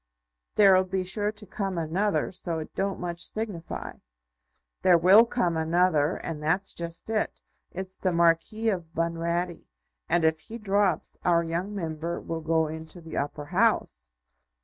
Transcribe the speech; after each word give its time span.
There'll 0.55 0.83
be 0.83 1.03
sure 1.03 1.31
to 1.33 1.45
come 1.45 1.77
another, 1.77 2.31
so 2.31 2.57
it 2.57 2.73
don't 2.73 2.99
much 2.99 3.23
signify." 3.23 3.97
"There 4.81 4.97
will 4.97 5.27
come 5.27 5.55
another, 5.55 6.15
and 6.17 6.41
that's 6.41 6.73
just 6.73 7.07
it. 7.11 7.43
It's 7.71 7.99
the 7.99 8.11
Marquis 8.11 8.69
of 8.69 8.95
Bunratty; 8.95 9.67
and 10.09 10.25
if 10.25 10.39
he 10.39 10.57
drops, 10.57 11.19
our 11.23 11.43
young 11.43 11.75
Member 11.75 12.19
will 12.19 12.41
go 12.41 12.65
into 12.67 12.99
the 12.99 13.15
Upper 13.15 13.45
House." 13.45 14.09